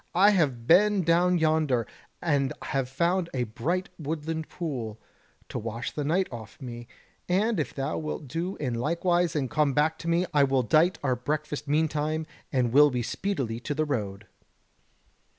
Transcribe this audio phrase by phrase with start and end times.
[0.15, 1.85] I have been down yonder,
[2.23, 4.99] and have found a bright woodland pool,
[5.49, 6.87] to wash the night off me,
[7.29, 10.97] and if thou wilt do in likewise and come back to me, I will dight
[11.03, 14.25] our breakfast meantime, and will we speedily to the road."